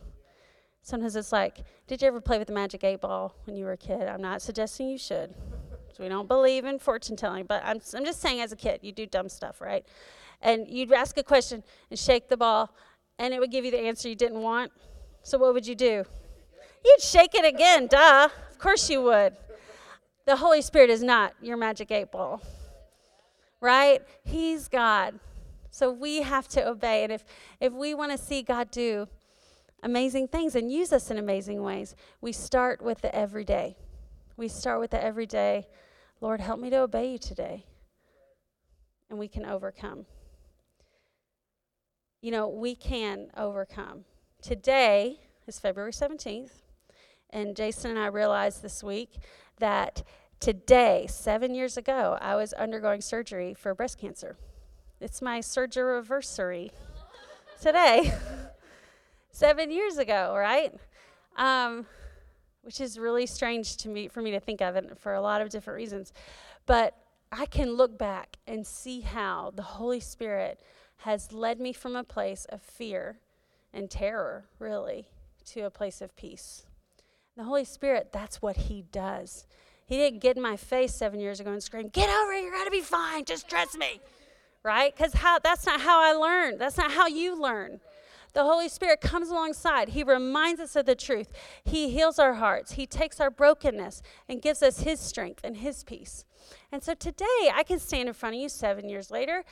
[0.83, 3.73] Sometimes it's like, did you ever play with the magic eight ball when you were
[3.73, 4.09] a kid?
[4.09, 5.35] I'm not suggesting you should.
[5.93, 8.81] So we don't believe in fortune telling, but I'm, I'm just saying as a kid,
[8.83, 9.87] you do dumb stuff, right?
[10.41, 12.75] And you'd ask a question and shake the ball,
[13.23, 14.73] and it would give you the answer you didn't want.
[15.23, 16.05] So what would you do?
[16.85, 19.37] You'd shake it again, duh Of course you would.
[20.27, 22.43] The Holy Spirit is not your magic eight ball,
[23.61, 24.03] right?
[24.25, 25.21] He's God.
[25.71, 27.05] So we have to obey.
[27.05, 27.25] And if,
[27.61, 29.07] if we want to see God do
[29.85, 33.77] amazing things and use us in amazing ways, we start with the everyday.
[34.37, 35.69] We start with the everyday.
[36.21, 37.67] Lord, help me to obey you today.
[39.09, 40.07] And we can overcome.
[42.23, 44.05] You know, we can overcome.
[44.41, 46.53] Today is February 17th.
[47.29, 49.19] And Jason and I realized this week
[49.59, 50.03] that
[50.43, 54.37] Today, seven years ago, I was undergoing surgery for breast cancer.
[55.01, 56.73] It's my surgery anniversary
[57.61, 58.13] today.
[59.31, 60.75] seven years ago, right?
[61.37, 61.87] Um,
[62.63, 65.43] which is really strange to me for me to think of it for a lot
[65.43, 66.13] of different reasons.
[66.67, 66.97] But
[67.31, 70.61] I can look back and see how the Holy Spirit
[71.05, 73.19] has led me from a place of fear
[73.73, 75.09] and terror, really,
[75.47, 76.65] to a place of peace.
[77.37, 79.47] The Holy Spirit, that's what He does.
[79.87, 82.53] He didn't get in my face seven years ago and scream, Get over it, you're
[82.53, 84.01] going to be fine, just trust me.
[84.63, 84.95] Right?
[84.95, 85.13] Because
[85.43, 86.61] that's not how I learned.
[86.61, 87.81] That's not how you learn.
[88.33, 89.91] The Holy Spirit comes alongside.
[89.91, 91.33] He reminds us of the truth.
[91.65, 92.73] He heals our hearts.
[92.73, 96.25] He takes our brokenness and gives us His strength and His peace.
[96.71, 99.45] And so today, I can stand in front of you seven years later.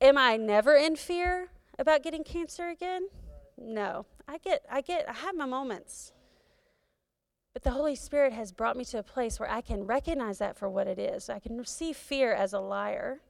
[0.00, 3.08] Am I never in fear about getting cancer again?
[3.56, 4.06] No.
[4.28, 6.12] I get, I get, I have my moments.
[7.54, 10.58] But the Holy Spirit has brought me to a place where I can recognize that
[10.58, 11.30] for what it is.
[11.30, 13.22] I can see fear as a liar,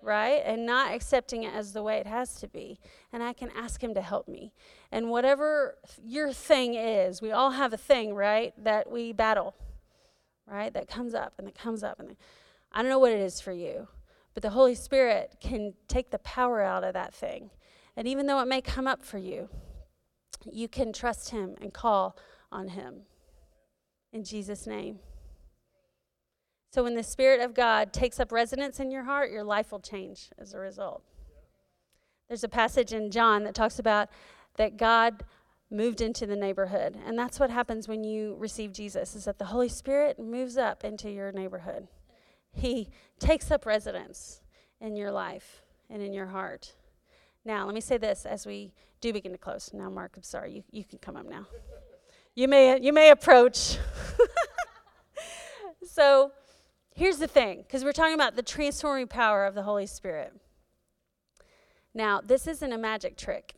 [0.00, 0.40] right?
[0.46, 2.80] And not accepting it as the way it has to be.
[3.12, 4.54] And I can ask Him to help me.
[4.90, 8.54] And whatever your thing is, we all have a thing, right?
[8.56, 9.54] That we battle,
[10.46, 10.72] right?
[10.72, 12.00] That comes up and that comes up.
[12.00, 12.16] And
[12.72, 13.88] I don't know what it is for you,
[14.38, 17.50] but the Holy Spirit can take the power out of that thing.
[17.96, 19.48] And even though it may come up for you,
[20.44, 22.16] you can trust Him and call
[22.52, 23.00] on Him
[24.12, 25.00] in Jesus' name.
[26.70, 29.80] So, when the Spirit of God takes up residence in your heart, your life will
[29.80, 31.02] change as a result.
[32.28, 34.08] There's a passage in John that talks about
[34.54, 35.24] that God
[35.68, 36.96] moved into the neighborhood.
[37.04, 40.84] And that's what happens when you receive Jesus is that the Holy Spirit moves up
[40.84, 41.88] into your neighborhood.
[42.52, 44.40] He takes up residence
[44.80, 46.74] in your life and in your heart.
[47.44, 49.70] Now, let me say this as we do begin to close.
[49.72, 51.46] Now, Mark, I'm sorry, you, you can come up now
[52.38, 53.78] you may you may approach.
[55.82, 56.30] so,
[56.94, 60.32] here's the thing, because we're talking about the transforming power of the Holy Spirit.
[61.92, 63.54] Now, this isn't a magic trick,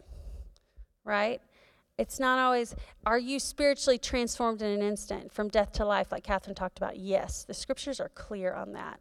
[1.04, 1.42] right?
[2.00, 6.24] It's not always, are you spiritually transformed in an instant from death to life, like
[6.24, 6.96] Catherine talked about?
[6.96, 9.00] Yes, the scriptures are clear on that.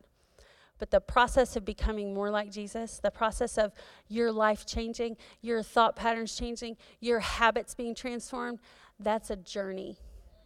[0.80, 3.72] But the process of becoming more like Jesus, the process of
[4.10, 8.60] your life changing, your thought patterns changing, your habits being transformed,
[9.00, 10.00] that's a journey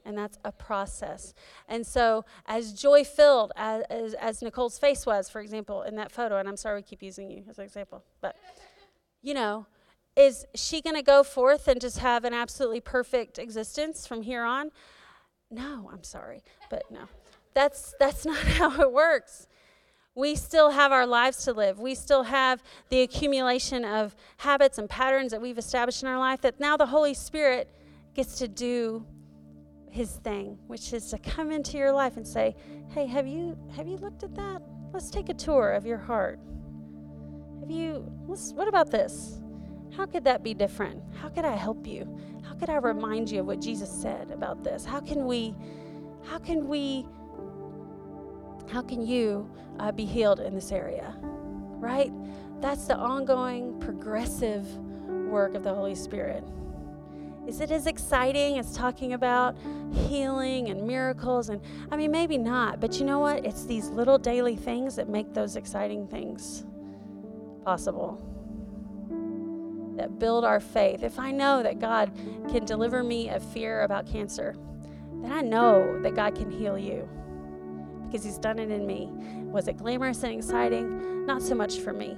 [0.05, 1.33] and that's a process.
[1.67, 6.11] And so, as joy filled as, as, as, Nicole's face was, for example, in that
[6.11, 8.35] photo, and I'm sorry we keep using you as an example, but
[9.23, 9.65] you know,
[10.15, 14.43] is she going to go forth and just have an absolutely perfect existence from here
[14.43, 14.71] on?
[15.49, 17.07] No, I'm sorry, but no.
[17.53, 19.47] That's that's not how it works.
[20.15, 21.79] We still have our lives to live.
[21.79, 26.41] We still have the accumulation of habits and patterns that we've established in our life
[26.41, 27.73] that now the Holy Spirit
[28.13, 29.05] gets to do
[29.89, 32.55] his thing, which is to come into your life and say,
[32.89, 34.61] "Hey, have you have you looked at that?
[34.91, 36.39] Let's take a tour of your heart.
[37.59, 38.01] Have you
[38.53, 39.42] what about this?
[39.95, 41.01] How could that be different?
[41.15, 42.07] How could I help you?
[42.47, 44.85] How could I remind you of what Jesus said about this?
[44.85, 45.55] How can we
[46.25, 47.05] how can we
[48.71, 51.15] how can you uh, be healed in this area?
[51.21, 52.11] Right?
[52.61, 54.65] That's the ongoing progressive
[55.07, 56.43] work of the Holy Spirit.
[57.45, 59.57] Is it as exciting as talking about
[59.91, 61.49] healing and miracles?
[61.49, 63.45] And I mean, maybe not, but you know what?
[63.45, 66.65] It's these little daily things that make those exciting things
[67.65, 68.21] possible,
[69.95, 71.03] that build our faith.
[71.03, 72.11] If I know that God
[72.49, 74.55] can deliver me of fear about cancer,
[75.21, 77.07] then I know that God can heal you
[78.05, 79.09] because He's done it in me.
[79.51, 81.25] Was it glamorous and exciting?
[81.25, 82.17] Not so much for me.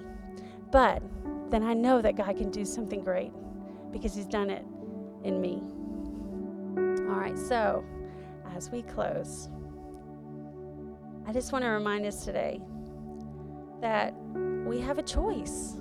[0.72, 1.02] But
[1.50, 3.32] then I know that God can do something great
[3.92, 4.66] because He's done it
[5.24, 5.62] in me.
[7.10, 7.84] All right, so
[8.56, 9.50] as we close,
[11.28, 12.62] I just want to remind us today
[13.82, 14.14] that
[14.66, 15.78] we have a choice.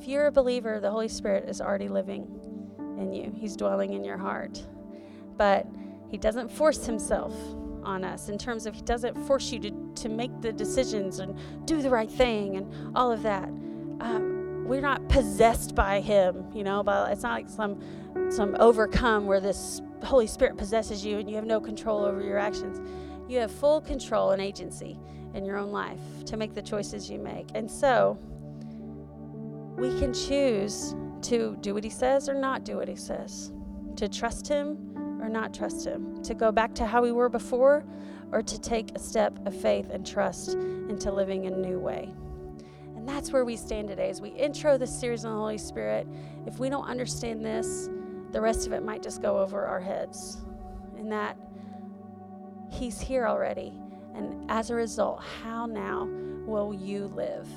[0.00, 2.26] If you're a believer, the Holy Spirit is already living
[2.98, 4.66] in you, He's dwelling in your heart.
[5.36, 5.66] But
[6.08, 7.34] He doesn't force Himself
[7.82, 11.38] on us in terms of He doesn't force you to, to make the decisions and
[11.66, 13.44] do the right thing and all of that.
[14.00, 17.78] Um, we're not possessed by Him, you know, but it's not like some
[18.30, 22.38] some overcome where this Holy Spirit possesses you and you have no control over your
[22.38, 22.80] actions.
[23.28, 24.98] You have full control and agency
[25.34, 27.48] in your own life to make the choices you make.
[27.54, 28.18] And so
[29.80, 33.52] we can choose to do what he says or not do what he says,
[33.96, 34.76] to trust him
[35.22, 37.84] or not trust him, to go back to how we were before
[38.30, 42.12] or to take a step of faith and trust into living a new way.
[42.94, 46.06] And that's where we stand today as we intro this series on the Holy Spirit.
[46.46, 47.88] If we don't understand this,
[48.32, 50.44] the rest of it might just go over our heads.
[50.98, 51.38] In that
[52.70, 53.72] He's here already,
[54.14, 56.08] And as a result, how now
[56.46, 57.48] will you live?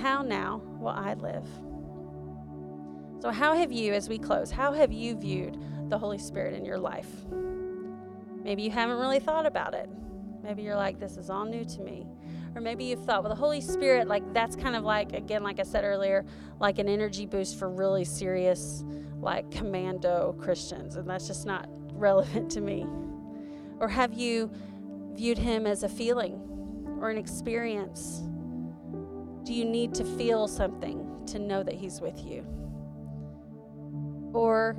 [0.00, 1.46] How now will I live?
[3.20, 6.64] So, how have you, as we close, how have you viewed the Holy Spirit in
[6.64, 7.08] your life?
[8.42, 9.88] Maybe you haven't really thought about it.
[10.42, 12.06] Maybe you're like, this is all new to me.
[12.54, 15.58] Or maybe you've thought, well, the Holy Spirit, like, that's kind of like, again, like
[15.58, 16.24] I said earlier,
[16.60, 18.84] like an energy boost for really serious,
[19.20, 20.96] like, commando Christians.
[20.96, 22.86] And that's just not relevant to me.
[23.80, 24.50] Or have you
[25.14, 26.34] viewed him as a feeling
[27.00, 28.22] or an experience?
[29.44, 32.46] Do you need to feel something to know that he's with you?
[34.32, 34.74] Or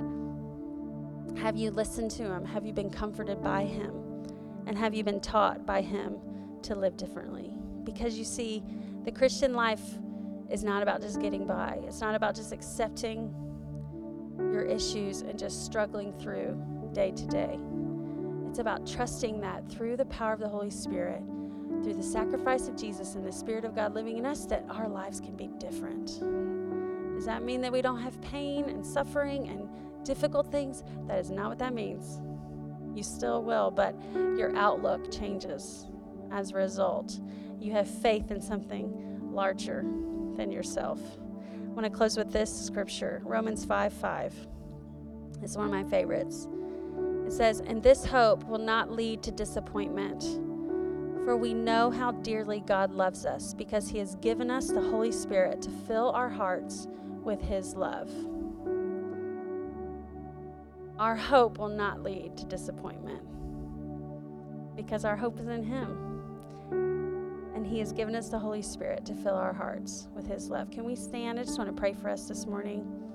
[1.36, 2.44] have you listened to him?
[2.44, 3.94] Have you been comforted by him?
[4.66, 6.16] And have you been taught by him
[6.62, 7.52] to live differently?
[7.84, 8.64] Because you see,
[9.04, 9.82] the Christian life
[10.50, 13.32] is not about just getting by, it's not about just accepting
[14.38, 16.60] your issues and just struggling through
[16.92, 17.58] day to day.
[18.48, 21.22] It's about trusting that through the power of the Holy Spirit,
[21.82, 24.88] through the sacrifice of Jesus and the Spirit of God living in us, that our
[24.88, 26.20] lives can be different.
[27.14, 29.68] Does that mean that we don't have pain and suffering and
[30.04, 30.84] difficult things?
[31.06, 32.20] That is not what that means.
[32.94, 35.86] You still will, but your outlook changes
[36.30, 37.18] as a result.
[37.58, 39.82] You have faith in something larger
[40.36, 41.00] than yourself.
[41.52, 44.46] I want to close with this scripture Romans 5 5.
[45.42, 46.48] It's one of my favorites.
[47.26, 50.22] It says, And this hope will not lead to disappointment,
[51.26, 55.10] for we know how dearly God loves us because he has given us the Holy
[55.10, 56.86] Spirit to fill our hearts
[57.24, 58.08] with His love.
[61.00, 63.24] Our hope will not lead to disappointment
[64.76, 66.22] because our hope is in Him.
[67.56, 70.70] And He has given us the Holy Spirit to fill our hearts with His love.
[70.70, 71.40] Can we stand?
[71.40, 73.05] I just want to pray for us this morning.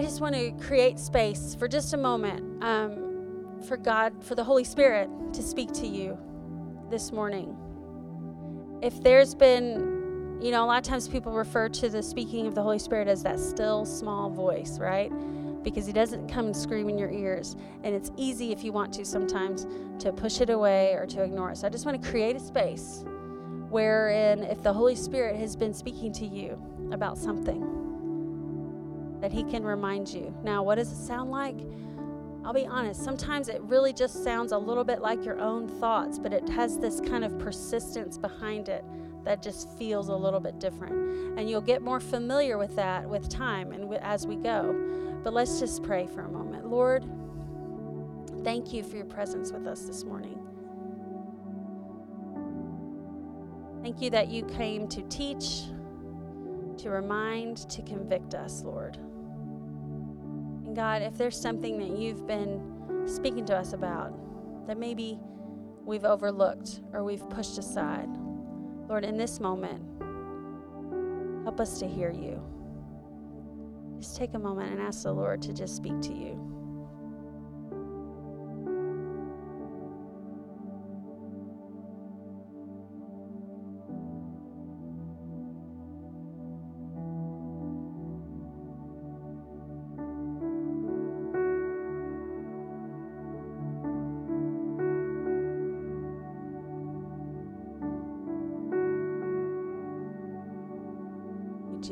[0.00, 2.64] I just want to create space for just a moment.
[2.64, 6.16] Um, for God, for the Holy Spirit to speak to you
[6.88, 7.54] this morning.
[8.80, 12.54] If there's been, you know, a lot of times people refer to the speaking of
[12.54, 15.12] the Holy Spirit as that still small voice, right?
[15.62, 17.54] Because he doesn't come and scream in your ears.
[17.84, 19.66] And it's easy if you want to sometimes
[20.02, 21.58] to push it away or to ignore it.
[21.58, 23.04] So I just want to create a space
[23.68, 26.58] wherein if the Holy Spirit has been speaking to you
[26.90, 27.79] about something,
[29.20, 30.34] that he can remind you.
[30.42, 31.56] Now, what does it sound like?
[32.44, 36.18] I'll be honest, sometimes it really just sounds a little bit like your own thoughts,
[36.18, 38.84] but it has this kind of persistence behind it
[39.24, 41.38] that just feels a little bit different.
[41.38, 44.74] And you'll get more familiar with that with time and as we go.
[45.22, 46.66] But let's just pray for a moment.
[46.66, 47.04] Lord,
[48.42, 50.38] thank you for your presence with us this morning.
[53.82, 55.64] Thank you that you came to teach,
[56.82, 58.96] to remind, to convict us, Lord.
[60.66, 64.12] And God, if there's something that you've been speaking to us about
[64.66, 65.18] that maybe
[65.84, 68.08] we've overlooked or we've pushed aside,
[68.88, 69.82] Lord, in this moment,
[71.44, 72.42] help us to hear you.
[73.98, 76.59] Just take a moment and ask the Lord to just speak to you.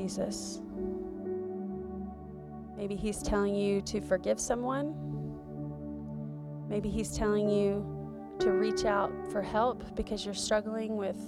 [0.08, 0.62] Jesus.
[2.78, 4.94] Maybe He's telling you to forgive someone.
[6.66, 7.84] Maybe He's telling you
[8.40, 11.18] to reach out for help because you're struggling with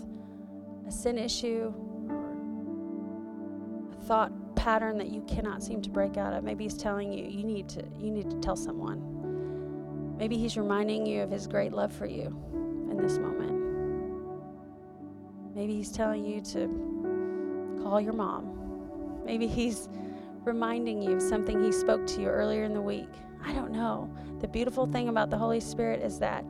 [0.88, 1.74] a sin issue
[2.08, 2.32] or
[3.92, 6.42] a thought pattern that you cannot seem to break out of.
[6.42, 10.16] Maybe He's telling you you need to you need to tell someone.
[10.16, 12.34] Maybe He's reminding you of His great love for you
[12.90, 13.60] in this moment.
[15.54, 18.49] Maybe He's telling you to call your mom
[19.30, 19.88] Maybe He's
[20.42, 23.12] reminding you of something He spoke to you earlier in the week.
[23.44, 24.12] I don't know.
[24.40, 26.44] The beautiful thing about the Holy Spirit is that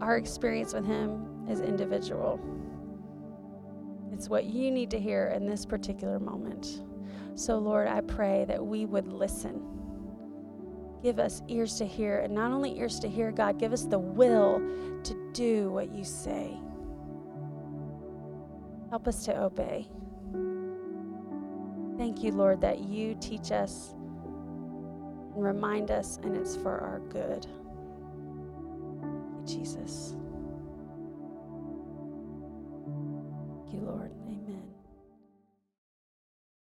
[0.00, 2.38] our experience with Him is individual.
[4.12, 6.84] It's what you need to hear in this particular moment.
[7.34, 9.60] So, Lord, I pray that we would listen.
[11.02, 13.98] Give us ears to hear, and not only ears to hear, God, give us the
[13.98, 14.62] will
[15.02, 16.56] to do what you say.
[18.90, 19.88] Help us to obey.
[22.02, 23.94] Thank you, Lord, that you teach us
[25.36, 27.46] and remind us, and it's for our good.
[29.46, 30.16] Jesus.